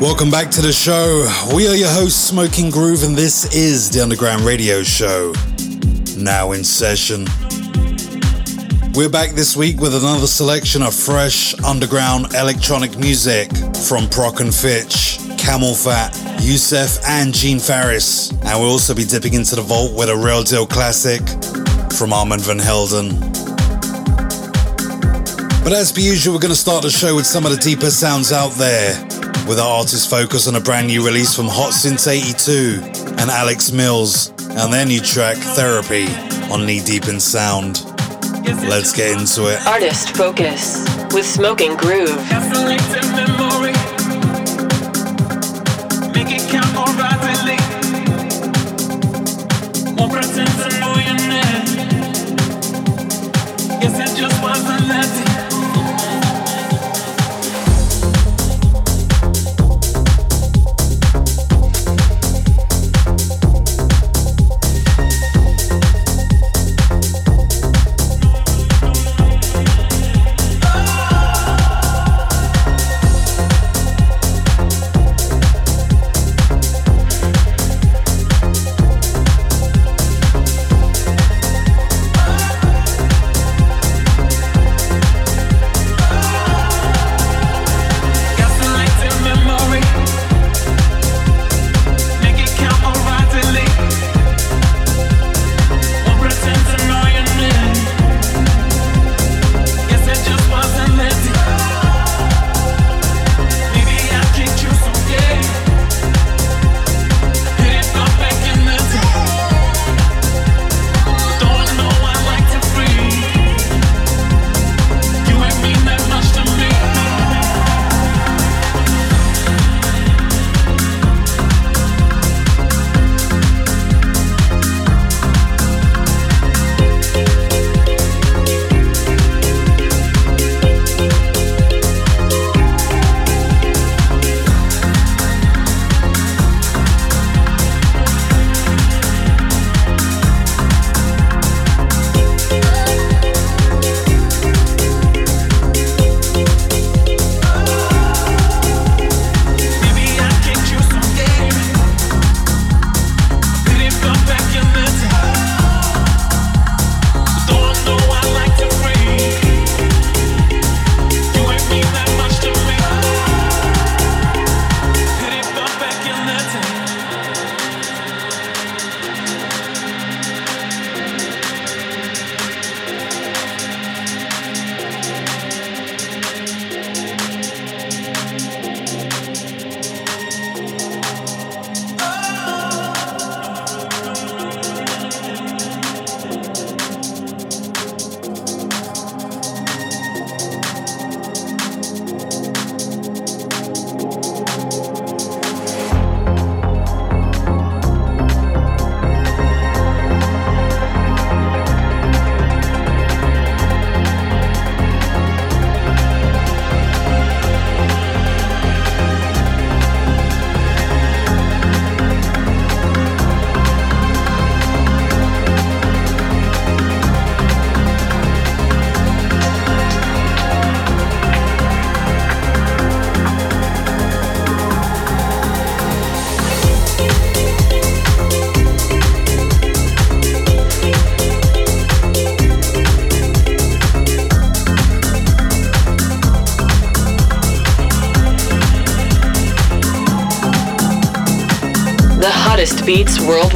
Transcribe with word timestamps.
Welcome 0.00 0.30
back 0.30 0.50
to 0.52 0.62
the 0.62 0.72
show. 0.72 1.28
We 1.54 1.68
are 1.68 1.74
your 1.74 1.90
hosts, 1.90 2.24
Smoking 2.24 2.70
Groove, 2.70 3.04
and 3.04 3.14
this 3.14 3.54
is 3.54 3.90
the 3.90 4.02
Underground 4.02 4.46
Radio 4.46 4.82
Show. 4.82 5.34
Now 6.16 6.52
in 6.52 6.64
session. 6.64 7.26
We're 8.94 9.10
back 9.10 9.32
this 9.32 9.54
week 9.54 9.78
with 9.78 9.94
another 9.94 10.26
selection 10.26 10.82
of 10.82 10.94
fresh 10.94 11.52
underground 11.64 12.32
electronic 12.34 12.96
music 12.96 13.54
from 13.86 14.06
Prok 14.06 14.40
and 14.40 14.54
Fitch, 14.54 15.18
Camel 15.38 15.74
Fat, 15.74 16.14
Yousef, 16.40 16.98
and 17.06 17.34
Gene 17.34 17.58
Farris. 17.60 18.30
And 18.30 18.58
we'll 18.58 18.70
also 18.70 18.94
be 18.94 19.04
dipping 19.04 19.34
into 19.34 19.54
the 19.54 19.62
vault 19.62 19.94
with 19.94 20.08
a 20.08 20.16
real 20.16 20.42
deal 20.42 20.66
classic 20.66 21.20
from 21.92 22.14
Armand 22.14 22.40
Van 22.40 22.58
Helden. 22.58 23.20
But 25.62 25.74
as 25.74 25.92
per 25.92 26.00
usual, 26.00 26.32
we're 26.32 26.40
going 26.40 26.54
to 26.54 26.58
start 26.58 26.84
the 26.84 26.90
show 26.90 27.14
with 27.14 27.26
some 27.26 27.44
of 27.44 27.52
the 27.52 27.58
deeper 27.58 27.90
sounds 27.90 28.32
out 28.32 28.52
there, 28.52 28.94
with 29.50 29.58
our 29.58 29.78
artist 29.78 30.08
focus 30.08 30.46
on 30.46 30.54
a 30.54 30.60
brand 30.60 30.86
new 30.86 31.04
release 31.04 31.34
from 31.34 31.46
Hot 31.48 31.72
Since 31.72 32.06
82 32.06 32.78
and 33.18 33.28
Alex 33.28 33.72
Mills, 33.72 34.28
and 34.38 34.72
their 34.72 34.86
new 34.86 35.00
track, 35.00 35.36
Therapy, 35.38 36.06
on 36.52 36.64
Knee 36.64 36.80
Deep 36.80 37.08
in 37.08 37.18
Sound. 37.18 37.84
Let's 38.68 38.94
get 38.94 39.18
into 39.18 39.52
it. 39.52 39.66
Artist 39.66 40.16
Focus 40.16 40.86
with 41.12 41.26
Smoking 41.26 41.76
Groove. 41.76 43.39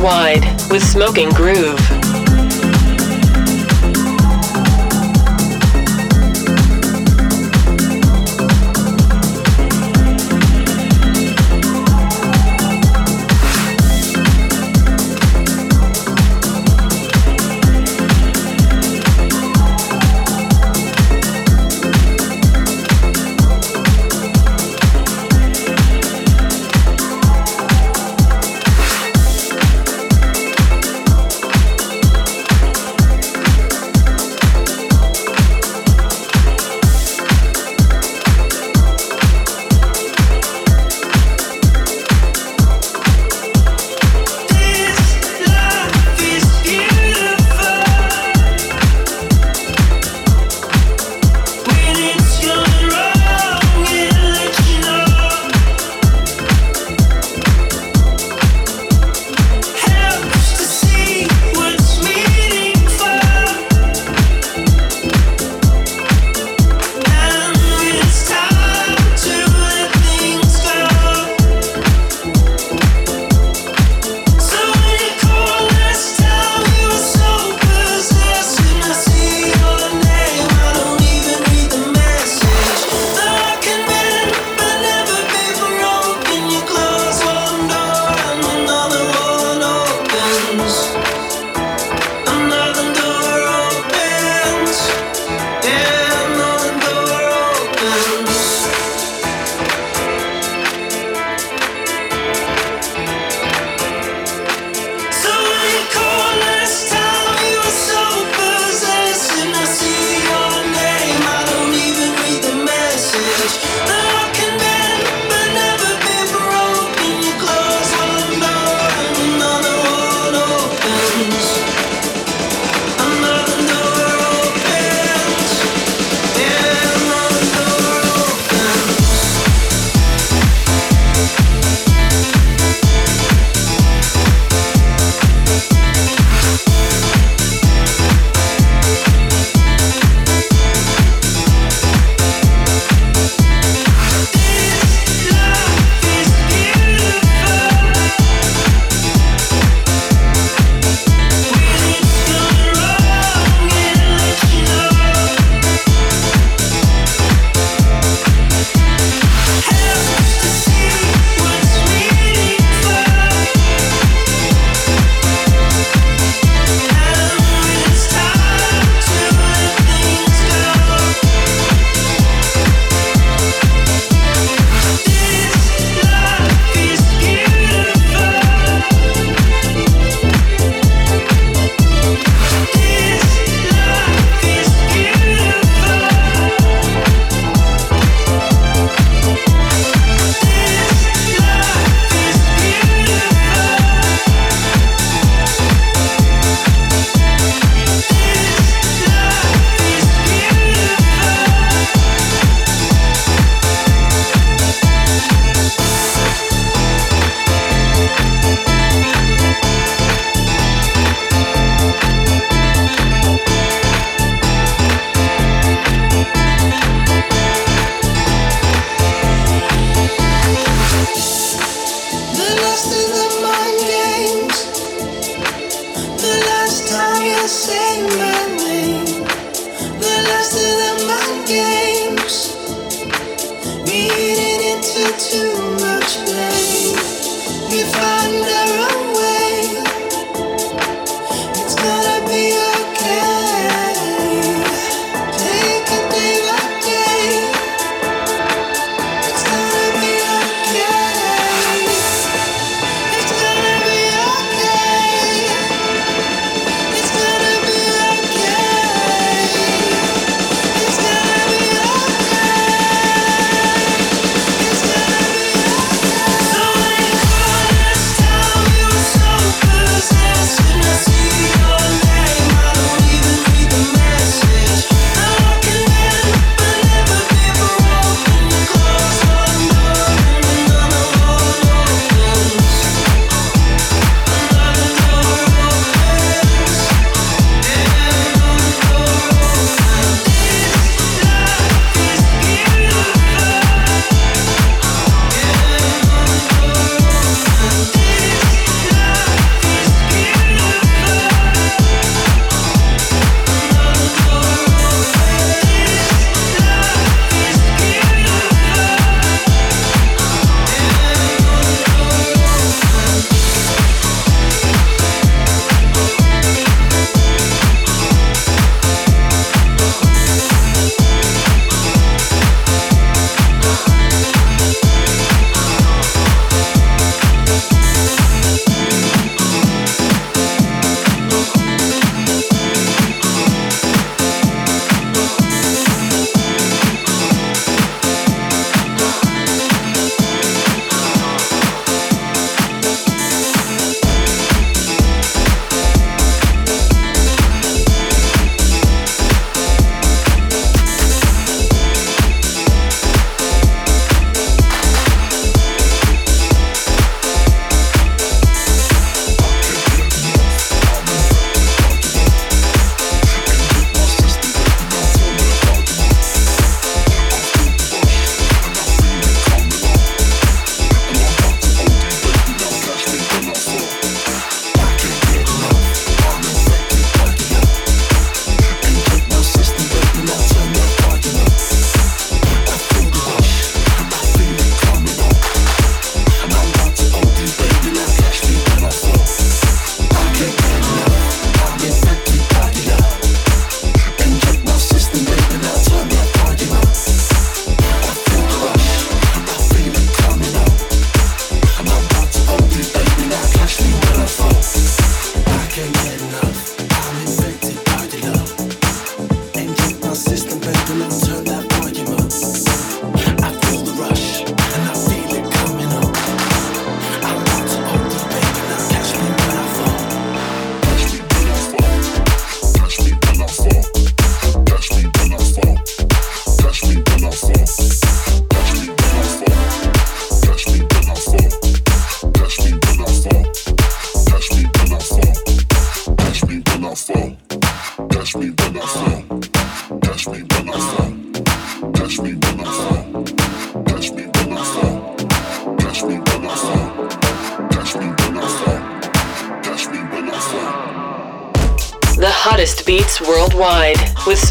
Worldwide 0.04 0.44
with 0.70 0.82
Smoking 0.82 1.30
Groove. 1.30 2.03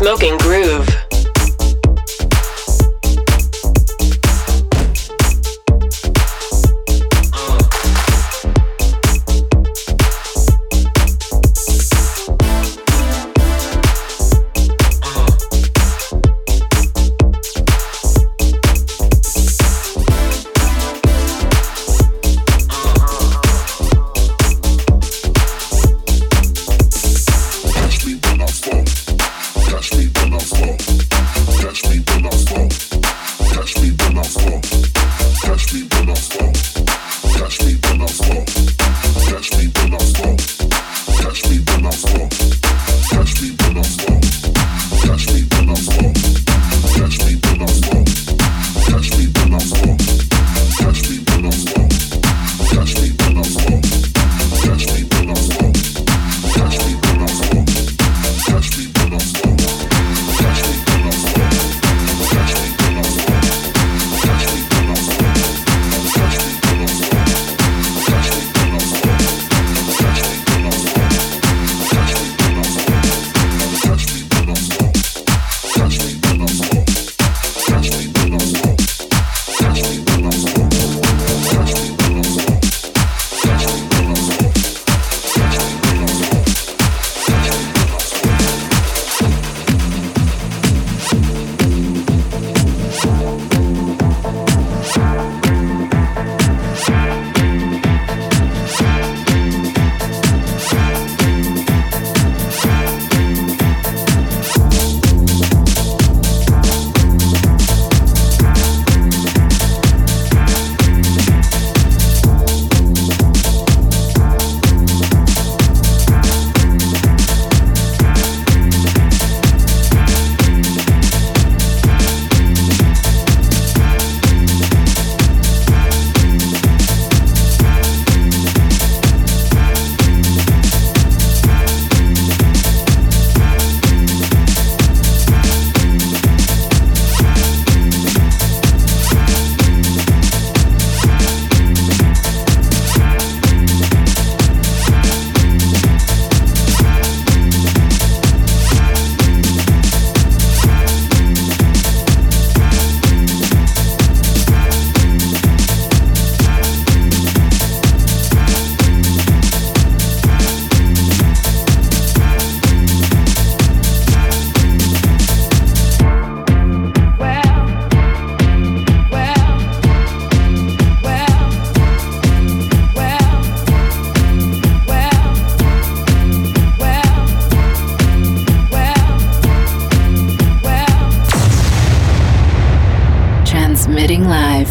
Smoking 0.04 0.38
Groove. 0.40 0.93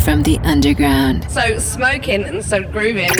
Underground. 0.09 1.31
So 1.31 1.59
smoking 1.59 2.25
and 2.25 2.45
so 2.45 2.63
grooving. 2.63 3.11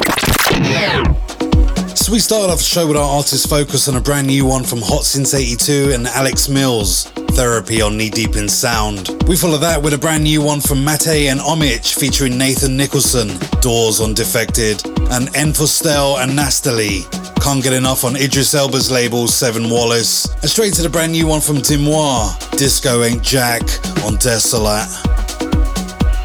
So 1.95 2.11
we 2.11 2.19
start 2.19 2.51
off 2.51 2.59
the 2.59 2.65
show 2.65 2.89
with 2.89 2.97
our 2.97 3.09
artist 3.17 3.49
focus 3.49 3.89
on 3.89 3.97
a 3.97 4.01
brand 4.01 4.27
new 4.27 4.45
one 4.45 4.65
from 4.65 4.81
Hot 4.83 5.05
Since 5.05 5.35
82 5.35 5.93
and 5.95 6.07
Alex 6.09 6.49
Mills, 6.49 7.05
Therapy 7.37 7.81
on 7.81 7.97
Knee 7.97 8.11
Deep 8.11 8.35
in 8.35 8.49
Sound. 8.49 9.11
We 9.29 9.37
follow 9.37 9.59
that 9.59 9.81
with 9.81 9.95
a 9.95 9.99
brand 9.99 10.25
new 10.25 10.43
one 10.43 10.61
from 10.61 10.85
Mate 10.85 11.29
and 11.29 11.39
Omich 11.39 11.95
featuring 11.99 12.37
Nathan 12.37 12.77
Nicholson, 12.77 13.29
Doors 13.61 14.01
on 14.01 14.15
Defected, 14.15 14.85
and 15.13 15.29
Enfostel 15.35 16.23
and 16.23 16.33
Nastali. 16.33 17.05
Can't 17.41 17.63
get 17.63 17.73
enough 17.73 18.05
on 18.05 18.17
Idris 18.17 18.55
Elba's 18.55 18.91
label 18.91 19.29
Seven 19.29 19.71
Wallace. 19.71 20.29
And 20.43 20.51
straight 20.51 20.75
to 20.75 20.83
the 20.83 20.89
brand 20.89 21.13
new 21.13 21.29
one 21.29 21.41
from 21.41 21.57
Dimois, 21.59 22.57
Disco 22.59 23.05
Ain't 23.05 23.23
Jack 23.23 23.63
on 24.05 24.17
Desolat. 24.19 25.22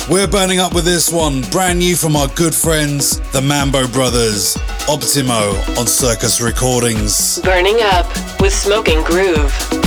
We're 0.09 0.27
burning 0.27 0.59
up 0.59 0.73
with 0.73 0.85
this 0.85 1.11
one, 1.11 1.41
brand 1.51 1.79
new 1.79 1.97
from 1.97 2.15
our 2.15 2.29
good 2.29 2.55
friends, 2.55 3.19
the 3.31 3.41
Mambo 3.41 3.89
Brothers, 3.89 4.55
Optimo 4.87 5.77
on 5.77 5.85
Circus 5.85 6.39
Recordings. 6.39 7.39
Burning 7.39 7.79
up 7.81 8.07
with 8.39 8.53
Smoking 8.53 9.03
Groove. 9.03 9.86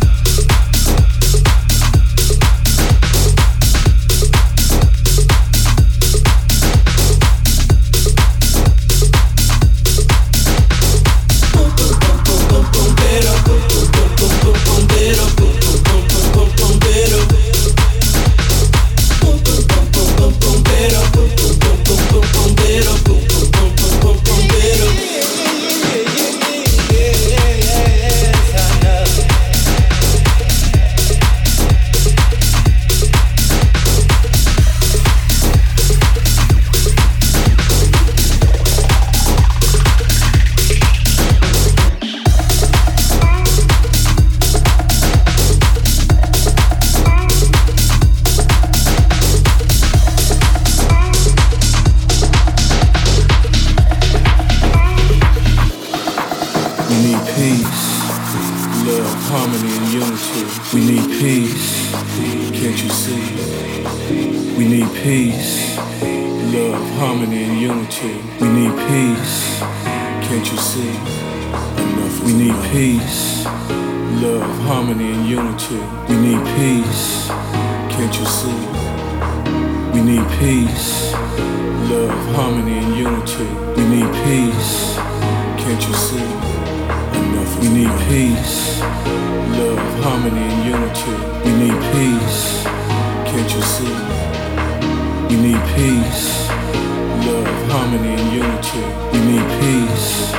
need 99.31 99.47
peace. 99.59 100.31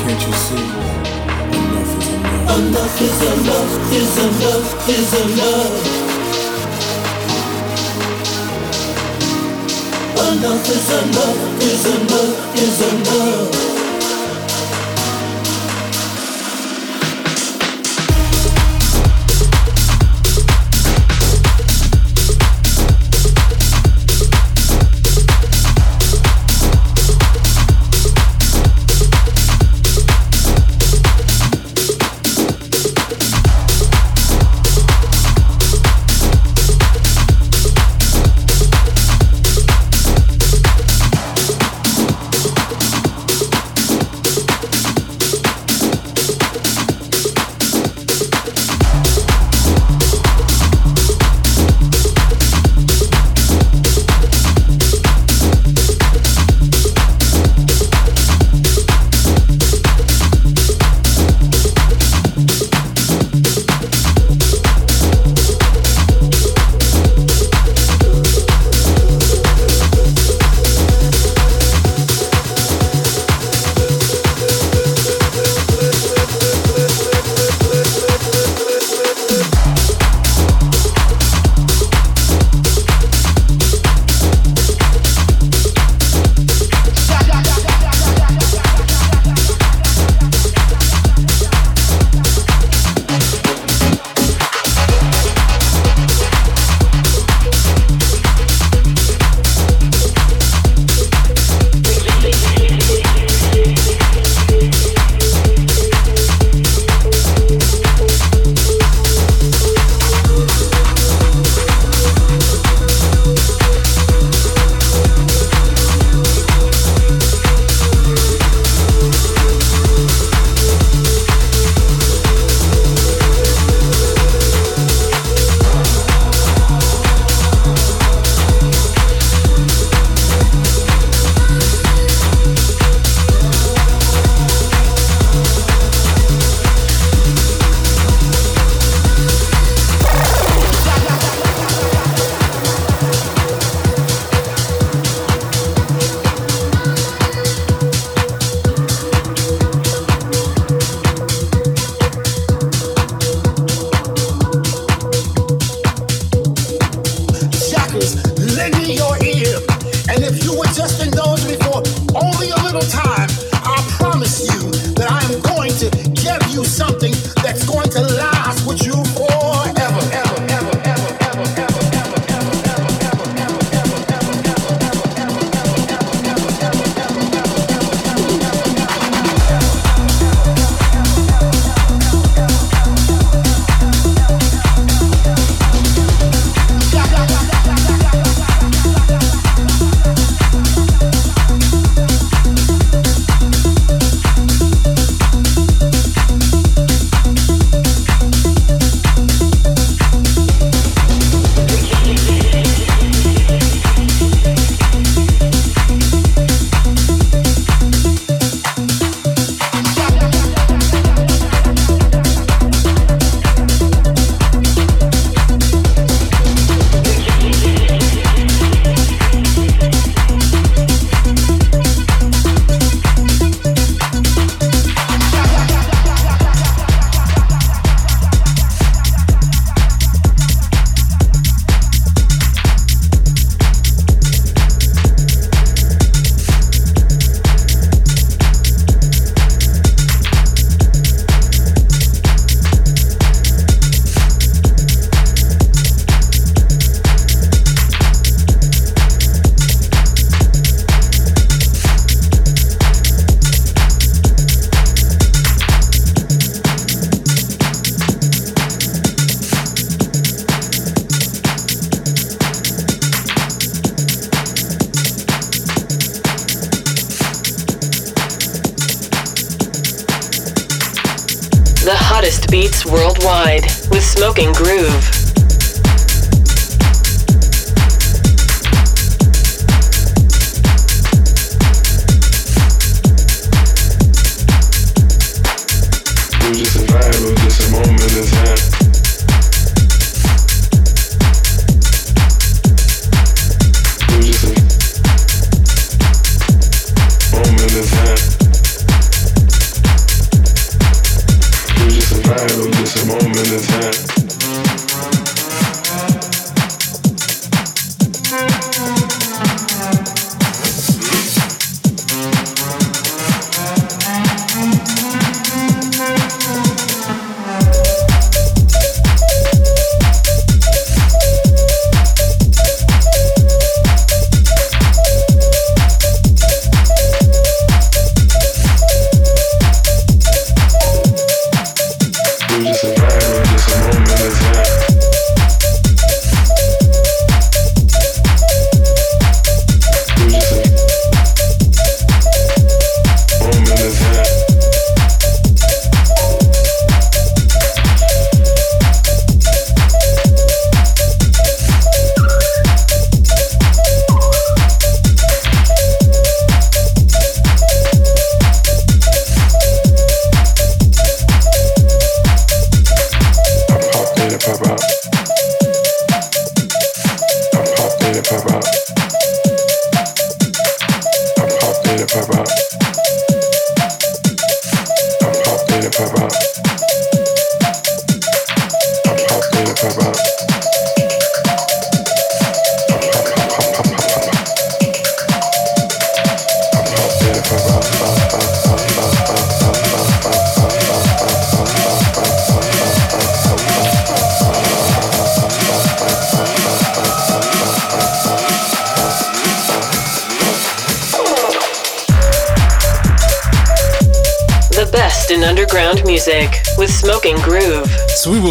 Can't 0.00 0.22
you 0.26 0.34
see? 0.44 0.66
Enough 1.54 2.00
is 2.02 2.18
enough. 2.22 2.54
Enough 2.54 3.00
is 3.00 3.22
enough, 3.32 3.92
is 3.92 4.16
enough, 4.26 4.88
is 4.88 5.12
enough. 5.22 5.74
Enough 10.26 10.68
is 10.76 10.88
enough, 11.00 11.38
is 11.62 11.84
enough, 11.94 12.56
is 12.56 12.78
enough. 12.92 13.73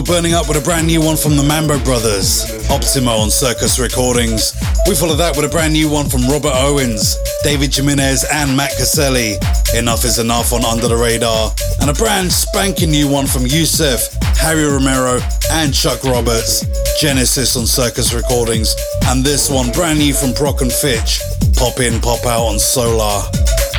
Were 0.04 0.16
burning 0.16 0.34
up 0.34 0.50
with 0.50 0.58
a 0.58 0.62
brand 0.62 0.88
new 0.88 1.00
one 1.00 1.16
from 1.16 1.38
the 1.38 1.44
Mambo 1.44 1.80
Brothers, 1.80 2.44
Optimo 2.68 3.24
on 3.24 3.30
Circus 3.30 3.80
Recordings. 3.80 4.52
We 4.86 4.96
followed 4.96 5.16
that 5.24 5.38
with 5.38 5.46
a 5.46 5.50
brand 5.50 5.72
new 5.72 5.90
one 5.90 6.10
from 6.10 6.28
Robert 6.28 6.52
Owens, 6.54 7.16
David 7.44 7.74
Jimenez, 7.74 8.26
and 8.34 8.58
Matt 8.58 8.72
Caselli. 8.72 9.38
Enough 9.78 10.04
is 10.04 10.20
enough 10.20 10.52
on 10.52 10.66
Under 10.66 10.90
the 10.90 10.98
Radar, 10.98 11.56
and 11.80 11.90
a 11.90 11.94
brand 11.94 12.34
spanking 12.34 12.92
new 12.92 13.08
one 13.08 13.28
from 13.28 13.44
Yousef, 13.44 14.12
Harry 14.36 14.66
Romero, 14.66 15.22
and 15.52 15.74
Chuck 15.74 16.04
Roberts, 16.04 16.66
Genesis 17.00 17.56
on 17.56 17.66
Circus 17.66 18.14
Recordings, 18.14 18.76
and 19.06 19.24
this 19.24 19.50
one 19.50 19.72
brand 19.72 20.00
new 20.00 20.14
from 20.14 20.32
Prok 20.32 20.60
and 20.60 20.74
Fitch, 20.74 21.22
Pop 21.56 21.80
In, 21.80 22.02
Pop 22.02 22.26
Out 22.26 22.44
on 22.44 22.60
Solar. 22.60 23.24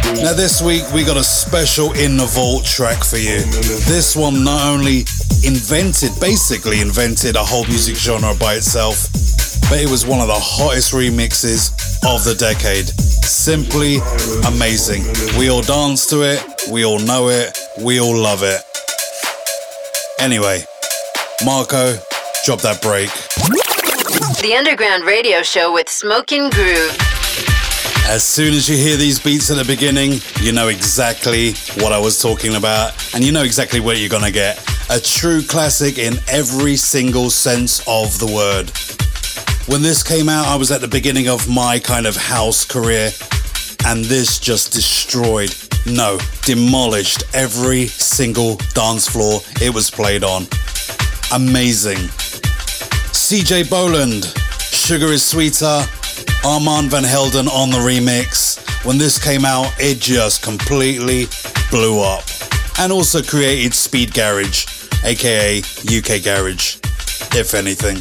Now, 0.04 0.32
this 0.32 0.62
week 0.62 0.84
we 0.92 1.02
got 1.04 1.16
a 1.16 1.24
special 1.24 1.92
In 1.92 2.16
the 2.16 2.26
Vault 2.26 2.64
track 2.64 3.02
for 3.02 3.16
you. 3.16 3.40
This 3.88 4.14
one 4.14 4.44
not 4.44 4.64
only 4.72 5.04
invented, 5.46 6.10
basically 6.20 6.80
invented 6.80 7.36
a 7.36 7.44
whole 7.44 7.64
music 7.66 7.96
genre 7.96 8.34
by 8.38 8.54
itself, 8.54 9.08
but 9.68 9.80
it 9.80 9.90
was 9.90 10.06
one 10.06 10.20
of 10.20 10.26
the 10.26 10.38
hottest 10.38 10.92
remixes 10.92 11.70
of 12.04 12.24
the 12.24 12.34
decade. 12.34 12.86
Simply 12.88 13.98
amazing. 14.46 15.04
We 15.38 15.50
all 15.50 15.62
dance 15.62 16.06
to 16.10 16.22
it, 16.22 16.42
we 16.70 16.84
all 16.84 16.98
know 16.98 17.28
it, 17.28 17.56
we 17.80 18.00
all 18.00 18.16
love 18.16 18.42
it. 18.42 18.60
Anyway, 20.18 20.64
Marco, 21.44 21.96
drop 22.44 22.60
that 22.60 22.80
break. 22.80 23.10
The 24.40 24.54
Underground 24.56 25.04
Radio 25.04 25.42
Show 25.42 25.72
with 25.72 25.88
Smoking 25.88 26.50
Groove. 26.50 26.96
As 28.06 28.22
soon 28.22 28.52
as 28.52 28.68
you 28.68 28.76
hear 28.76 28.96
these 28.96 29.18
beats 29.18 29.50
at 29.50 29.56
the 29.56 29.64
beginning, 29.64 30.20
you 30.40 30.52
know 30.52 30.68
exactly 30.68 31.52
what 31.82 31.92
I 31.92 31.98
was 31.98 32.20
talking 32.20 32.54
about, 32.54 32.92
and 33.14 33.24
you 33.24 33.32
know 33.32 33.42
exactly 33.42 33.80
what 33.80 33.96
you're 33.98 34.10
gonna 34.10 34.30
get. 34.30 34.58
A 34.90 35.00
true 35.00 35.42
classic 35.42 35.98
in 35.98 36.14
every 36.28 36.76
single 36.76 37.30
sense 37.30 37.80
of 37.88 38.18
the 38.18 38.26
word. 38.26 38.70
When 39.66 39.80
this 39.80 40.02
came 40.02 40.28
out, 40.28 40.46
I 40.46 40.56
was 40.56 40.70
at 40.70 40.82
the 40.82 40.88
beginning 40.88 41.26
of 41.26 41.48
my 41.48 41.78
kind 41.78 42.06
of 42.06 42.16
house 42.16 42.66
career, 42.66 43.10
and 43.86 44.04
this 44.04 44.38
just 44.38 44.74
destroyed, 44.74 45.54
no, 45.86 46.18
demolished 46.42 47.24
every 47.32 47.86
single 47.86 48.56
dance 48.74 49.08
floor 49.08 49.40
it 49.62 49.74
was 49.74 49.90
played 49.90 50.22
on. 50.22 50.42
Amazing. 51.32 51.98
CJ 53.16 53.70
Bolland, 53.70 54.26
Sugar 54.60 55.06
is 55.06 55.24
Sweeter, 55.24 55.86
Armand 56.44 56.90
Van 56.90 57.04
Helden 57.04 57.48
on 57.48 57.70
the 57.70 57.78
remix. 57.78 58.60
When 58.84 58.98
this 58.98 59.18
came 59.18 59.46
out, 59.46 59.72
it 59.78 59.98
just 59.98 60.42
completely 60.42 61.26
blew 61.70 62.00
up. 62.00 62.24
And 62.78 62.92
also 62.92 63.22
created 63.22 63.72
Speed 63.72 64.12
Garage, 64.12 64.66
aka 65.04 65.58
UK 65.84 66.22
Garage, 66.22 66.76
if 67.36 67.54
anything. 67.54 67.98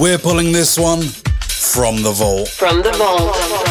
We're 0.00 0.18
pulling 0.18 0.52
this 0.52 0.78
one 0.78 1.02
from 1.02 2.02
the 2.02 2.10
vault. 2.10 2.48
From 2.48 2.82
the 2.82 2.92
vault. 2.92 3.61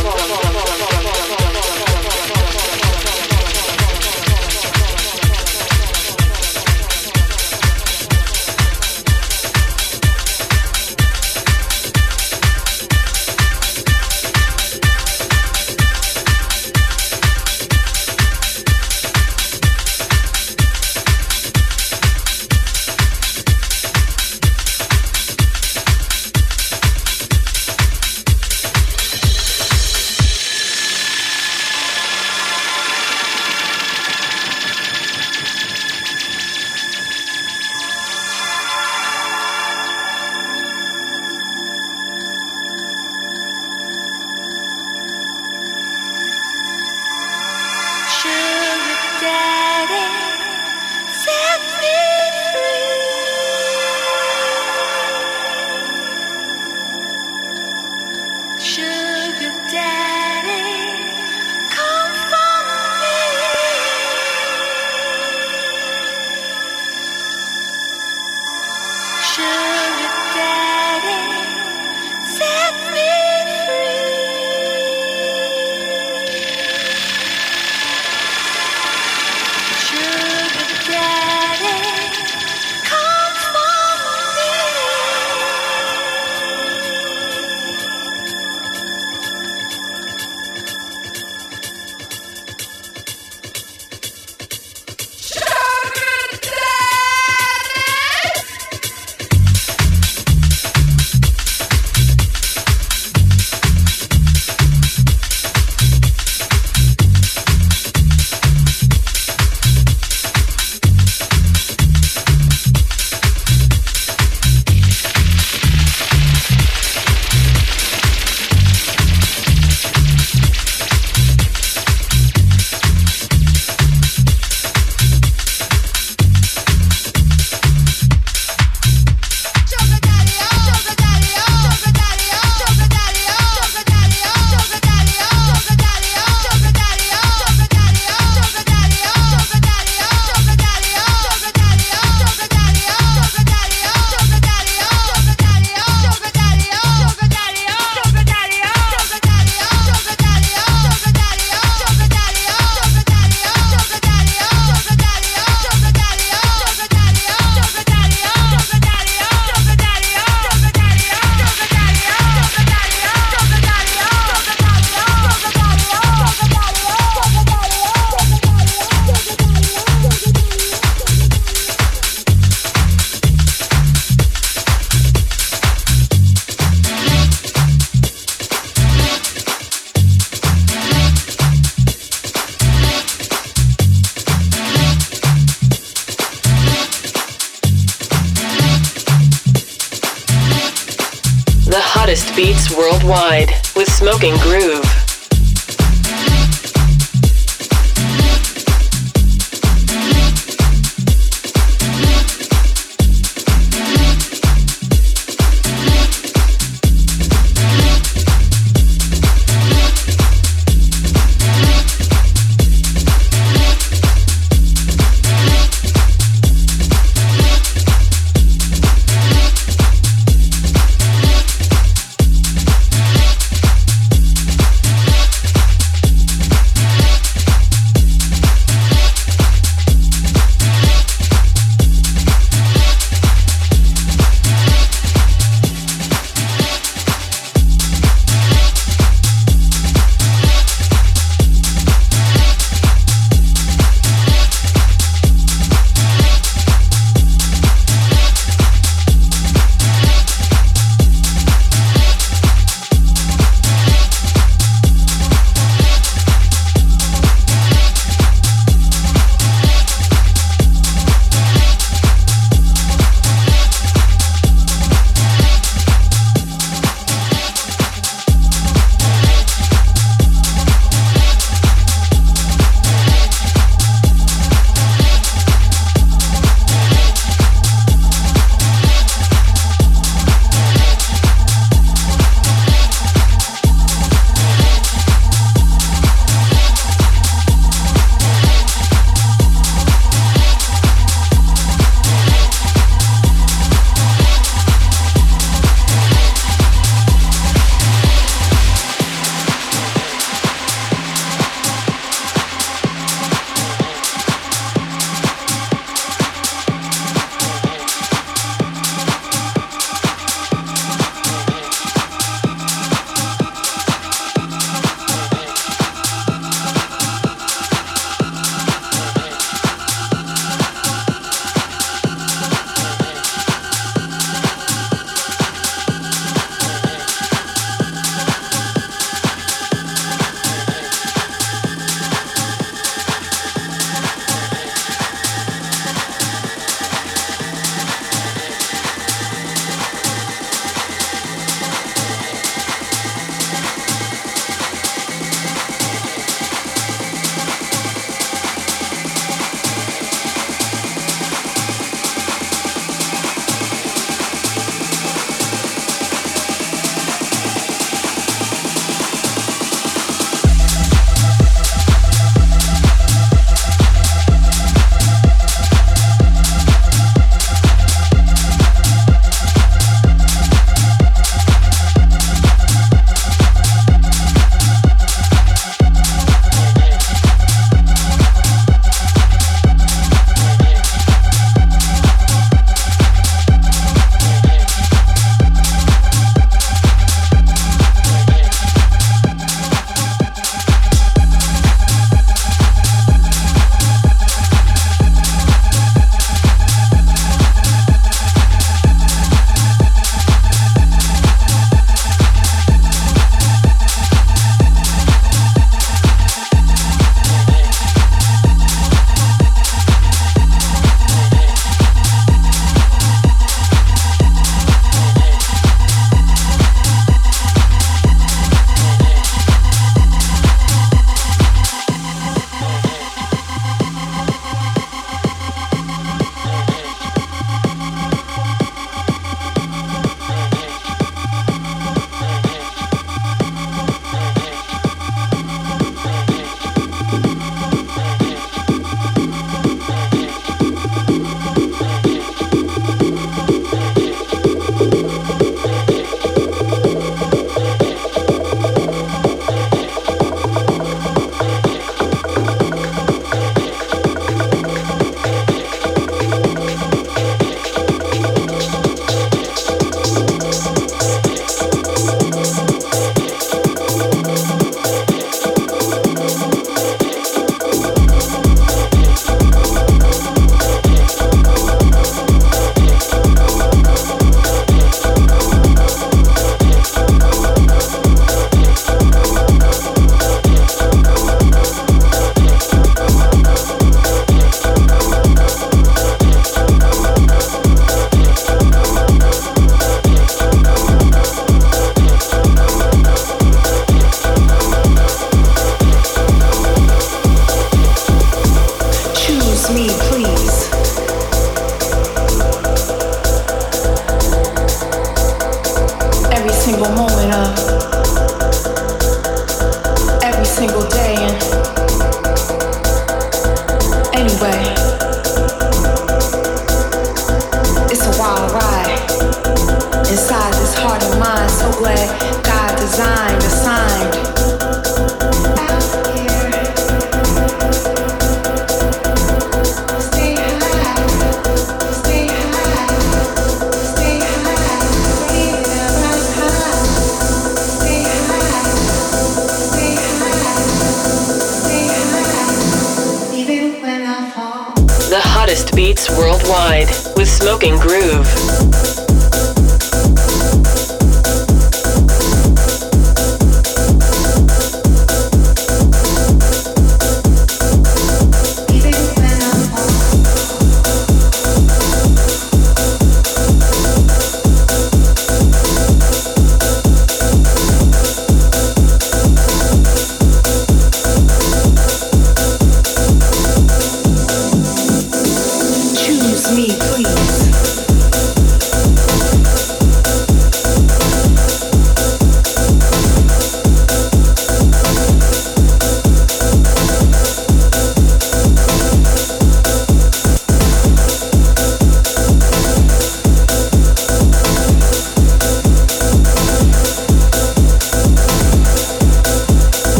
Worldwide 58.63 59.10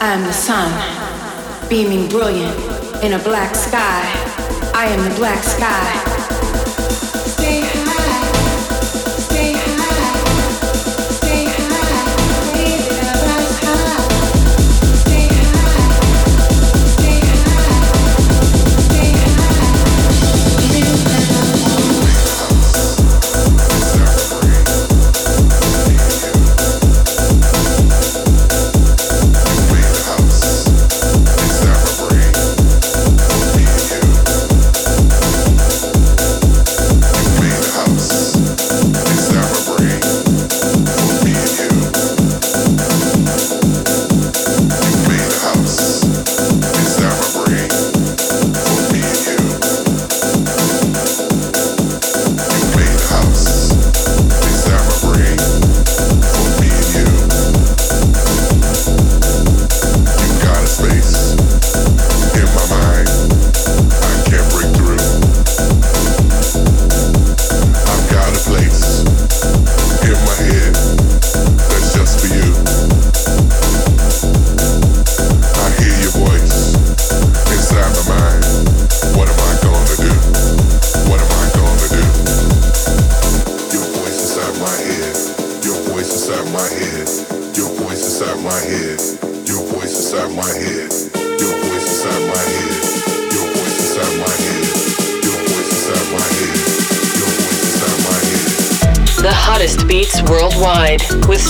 I 0.00 0.12
am 0.12 0.24
the 0.24 0.32
sun, 0.32 1.68
beaming 1.68 2.08
brilliant 2.08 2.58
in 3.04 3.12
a 3.12 3.18
black 3.18 3.54
sky. 3.54 4.02
I 4.74 4.86
am 4.86 5.06
the 5.06 5.14
black 5.16 5.42
sky. 5.42 6.15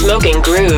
Smoking 0.07 0.41
Groove. 0.41 0.76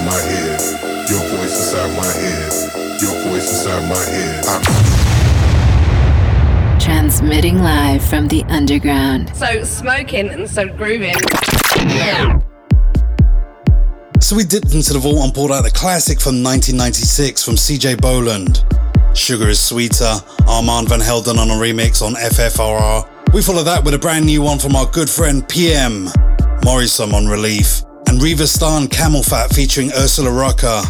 Inside 0.00 0.06
my 0.06 0.20
head. 0.30 0.60
Your 1.10 1.20
voice 1.20 1.56
inside 1.58 1.96
my 1.96 2.06
head. 2.06 2.52
Your 3.02 3.14
voice 3.28 3.50
inside 3.50 3.88
my 3.88 4.02
head. 4.02 4.44
I'm 4.46 4.62
Transmitting 6.80 7.58
live 7.58 8.02
from 8.02 8.28
the 8.28 8.42
underground. 8.44 9.30
So 9.36 9.62
smoking 9.64 10.30
and 10.30 10.48
so 10.48 10.68
grooving. 10.68 11.16
So 14.22 14.36
we 14.36 14.44
dipped 14.44 14.72
into 14.72 14.94
the 14.94 15.00
vault 15.00 15.22
and 15.22 15.34
pulled 15.34 15.52
out 15.52 15.64
the 15.64 15.70
classic 15.70 16.18
from 16.18 16.42
1996 16.42 17.42
from 17.42 17.56
CJ 17.56 18.00
Bolland. 18.00 18.64
Sugar 19.14 19.48
is 19.48 19.60
Sweeter, 19.60 20.14
Armand 20.48 20.88
Van 20.88 21.00
Helden 21.00 21.38
on 21.38 21.50
a 21.50 21.54
remix 21.54 22.00
on 22.00 22.14
FFRR. 22.14 23.06
We 23.34 23.42
follow 23.42 23.64
that 23.64 23.84
with 23.84 23.92
a 23.92 23.98
brand 23.98 24.24
new 24.24 24.40
one 24.40 24.58
from 24.58 24.76
our 24.76 24.86
good 24.86 25.10
friend 25.10 25.46
PM, 25.46 26.08
Morrison 26.64 27.12
on 27.14 27.26
Relief, 27.26 27.82
and 28.10 28.20
Riva 28.20 28.44
Starr 28.44 28.88
Camel 28.88 29.22
Fat 29.22 29.54
featuring 29.54 29.92
Ursula 29.92 30.32
Rucker, 30.32 30.82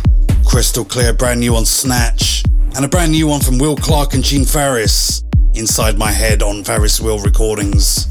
Crystal 0.47 0.87
Clear 0.87 1.13
brand 1.13 1.41
new 1.41 1.55
on 1.55 1.67
Snatch, 1.67 2.43
and 2.75 2.83
a 2.83 2.89
brand 2.89 3.13
new 3.13 3.27
one 3.27 3.43
from 3.43 3.59
Will 3.59 3.77
Clark 3.77 4.15
and 4.15 4.25
Gene 4.25 4.47
Farris, 4.47 5.23
Inside 5.53 5.99
My 5.99 6.13
Head 6.13 6.43
on 6.43 6.65
Farris 6.65 6.99
Wheel 6.99 7.19
Recordings. 7.19 8.09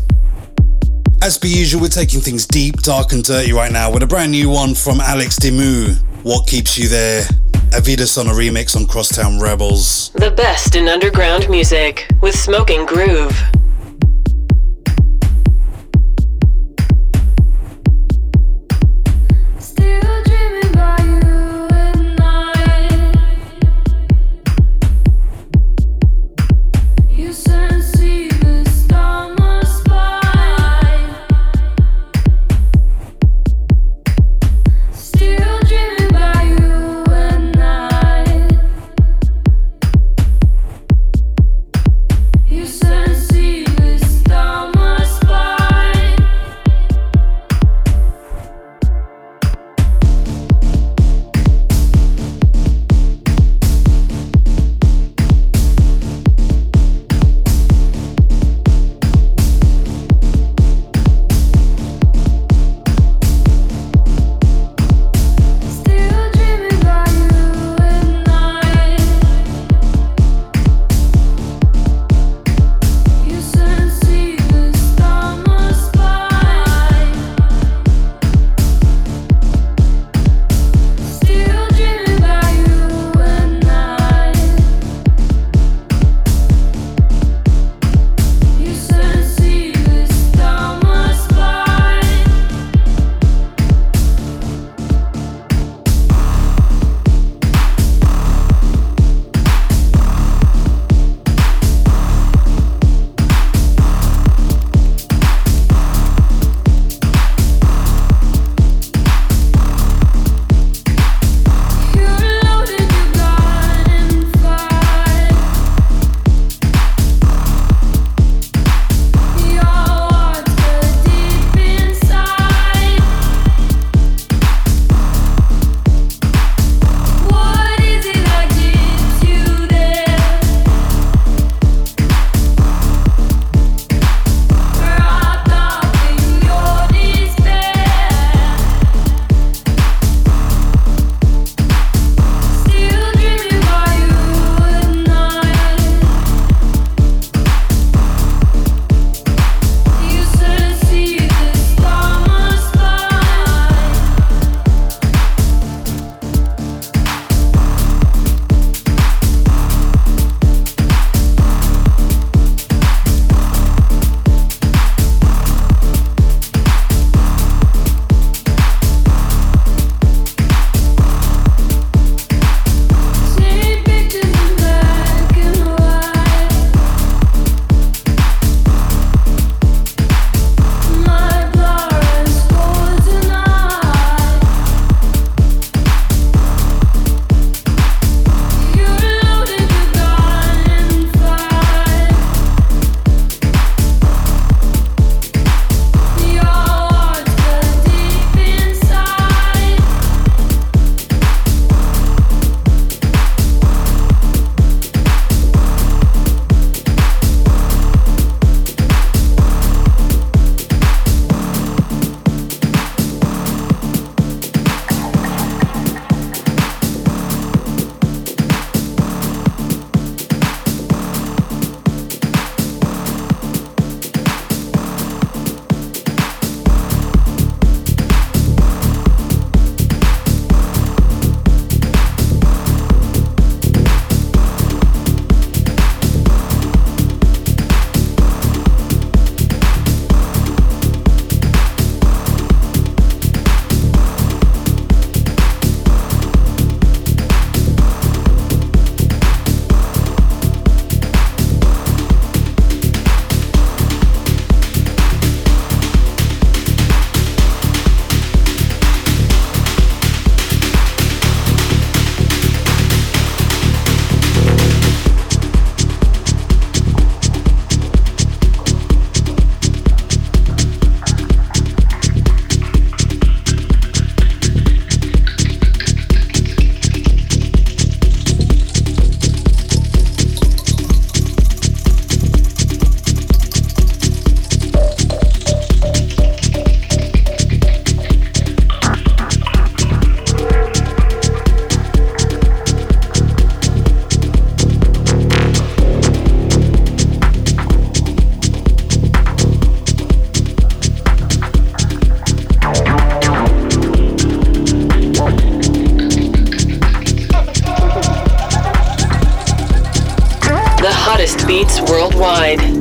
As 1.24 1.40
per 1.40 1.48
usual, 1.48 1.82
we're 1.82 1.88
taking 1.88 2.22
things 2.22 2.46
deep, 2.46 2.84
dark, 2.84 3.12
and 3.12 3.24
dirty 3.24 3.52
right 3.52 3.72
now 3.72 3.92
with 3.92 4.04
a 4.04 4.08
brand 4.08 4.32
new 4.32 4.48
one 4.48 4.76
from 4.76 5.02
Alex 5.02 5.40
Demu. 5.40 5.96
What 6.22 6.46
keeps 6.46 6.78
you 6.78 6.88
there? 6.88 7.24
Avidas 7.72 8.20
on 8.20 8.28
a 8.28 8.32
remix 8.32 8.76
on 8.76 8.86
Crosstown 8.86 9.40
Rebels. 9.40 10.12
The 10.12 10.30
best 10.30 10.76
in 10.76 10.88
underground 10.88 11.50
music 11.50 12.08
with 12.22 12.36
Smoking 12.36 12.86
Groove. 12.86 13.36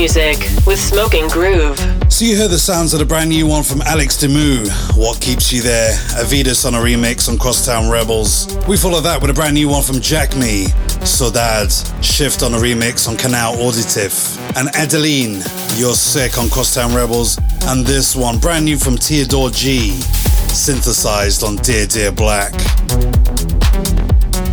Music 0.00 0.38
with 0.66 0.80
Smoking 0.80 1.28
Groove. 1.28 1.78
So 2.10 2.24
you 2.24 2.34
heard 2.34 2.50
the 2.50 2.58
sounds 2.58 2.94
of 2.94 3.00
the 3.00 3.04
brand 3.04 3.28
new 3.28 3.46
one 3.46 3.62
from 3.62 3.82
Alex 3.82 4.16
Demu, 4.16 4.66
What 4.96 5.20
Keeps 5.20 5.52
You 5.52 5.60
There, 5.60 5.92
Avidas 6.16 6.64
on 6.64 6.74
a 6.74 6.78
remix 6.78 7.28
on 7.28 7.36
Crosstown 7.36 7.90
Rebels. 7.90 8.46
We 8.66 8.78
follow 8.78 9.02
that 9.02 9.20
with 9.20 9.30
a 9.30 9.34
brand 9.34 9.52
new 9.52 9.68
one 9.68 9.82
from 9.82 10.00
Jack 10.00 10.34
Me, 10.38 10.68
Sodad, 11.04 11.68
Shift 12.02 12.42
on 12.42 12.54
a 12.54 12.56
remix 12.56 13.10
on 13.10 13.18
Canal 13.18 13.56
Auditif, 13.56 14.38
and 14.56 14.74
Adeline, 14.74 15.42
You're 15.78 15.92
Sick 15.92 16.38
on 16.38 16.48
Crosstown 16.48 16.94
Rebels, 16.94 17.38
and 17.64 17.84
this 17.84 18.16
one 18.16 18.38
brand 18.38 18.64
new 18.64 18.78
from 18.78 18.96
Theodore 18.96 19.50
G, 19.50 20.00
synthesized 20.48 21.44
on 21.44 21.56
Dear 21.56 21.86
Dear 21.86 22.10
Black. 22.10 22.54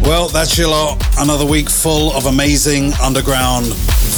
Well, 0.02 0.28
that's 0.28 0.58
your 0.58 0.70
lot. 0.70 1.02
Another 1.18 1.46
week 1.46 1.70
full 1.70 2.12
of 2.14 2.26
amazing 2.28 2.94
underground, 3.02 3.66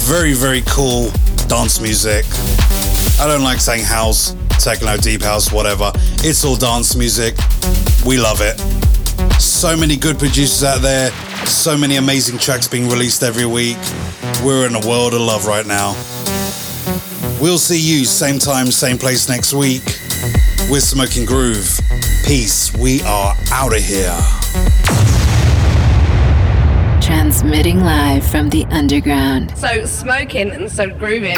very, 0.10 0.34
very 0.34 0.64
cool 0.66 1.12
dance 1.47 1.80
music. 1.80 2.26
I 3.20 3.28
don't 3.28 3.43
like 3.43 3.60
saying 3.60 3.84
house, 3.84 4.36
techno, 4.57 4.97
deep 4.97 5.22
house, 5.22 5.51
whatever. 5.51 5.91
It's 6.26 6.43
all 6.43 6.55
dance 6.55 6.95
music. 6.95 7.36
We 8.07 8.18
love 8.18 8.41
it. 8.41 8.60
So 9.39 9.78
many 9.78 9.95
good 9.95 10.18
producers 10.18 10.64
out 10.64 10.82
there, 10.82 11.12
so 11.45 11.78
many 11.78 11.97
amazing 11.97 12.39
tracks 12.39 12.68
being 12.68 12.89
released 12.89 13.22
every 13.22 13.45
week. 13.45 13.78
We're 14.43 14.66
in 14.66 14.74
a 14.74 14.88
world 14.88 15.14
of 15.14 15.22
love 15.22 15.45
right 15.45 15.68
now. 15.68 15.93
We'll 17.39 17.60
see 17.60 17.80
you 17.80 18.03
same 18.05 18.39
time, 18.39 18.72
same 18.72 18.97
place 18.97 19.30
next 19.30 19.53
week. 19.53 19.84
We're 20.72 20.80
Smoking 20.80 21.26
Groove. 21.26 21.80
Peace. 22.26 22.76
We 22.76 23.03
are 23.03 23.36
out 23.51 23.76
of 23.76 23.84
here. 23.84 24.38
Transmitting 27.30 27.82
live 27.82 28.25
from 28.25 28.49
the 28.49 28.65
underground. 28.71 29.55
So 29.55 29.86
smoking 29.86 30.49
and 30.49 30.67
so 30.71 30.89
grooving. 30.89 31.38